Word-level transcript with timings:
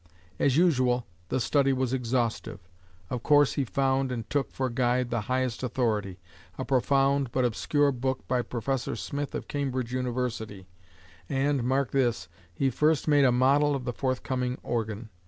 As 0.39 0.57
usual, 0.57 1.05
the 1.29 1.39
study 1.39 1.73
was 1.73 1.93
exhaustive. 1.93 2.59
Of 3.11 3.21
course 3.21 3.53
he 3.53 3.65
found 3.65 4.11
and 4.11 4.27
took 4.31 4.49
for 4.51 4.67
guide 4.71 5.11
the 5.11 5.21
highest 5.29 5.61
authority, 5.61 6.19
a 6.57 6.65
profound, 6.65 7.31
but 7.31 7.45
obscure 7.45 7.91
book 7.91 8.27
by 8.27 8.41
Professor 8.41 8.95
Smith 8.95 9.35
of 9.35 9.47
Cambridge 9.47 9.93
University, 9.93 10.67
and, 11.29 11.63
mark 11.63 11.91
this, 11.91 12.27
he 12.51 12.71
first 12.71 13.07
made 13.07 13.25
a 13.25 13.31
model 13.31 13.75
of 13.75 13.85
the 13.85 13.93
forthcoming 13.93 14.57
organ. 14.63 15.09